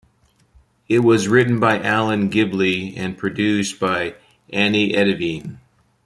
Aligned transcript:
It 0.89 1.01
was 1.01 1.27
written 1.27 1.59
by 1.59 1.79
Alan 1.79 2.29
Gilbey, 2.31 2.97
and 2.97 3.15
produced 3.15 3.79
by 3.79 4.15
Anne 4.51 4.73
Edyvean. 4.73 5.59